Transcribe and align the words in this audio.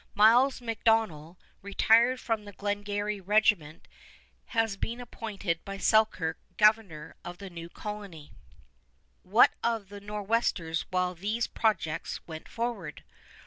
Miles 0.15 0.61
MacDonell, 0.61 1.37
retired 1.61 2.19
from 2.19 2.43
the 2.45 2.51
Glengarry 2.53 3.21
Regiment, 3.21 3.87
has 4.45 4.75
been 4.75 4.99
appointed 4.99 5.63
by 5.63 5.77
Selkirk 5.77 6.39
governor 6.57 7.13
of 7.23 7.37
the 7.37 7.51
new 7.51 7.69
colony. 7.69 8.31
[Illustration: 9.23 9.23
SELKIRK] 9.27 9.31
What 9.35 9.51
of 9.63 9.89
the 9.89 10.01
Nor'westers 10.01 10.85
while 10.89 11.13
these 11.13 11.45
projects 11.45 12.19
went 12.27 12.47
forward? 12.47 13.03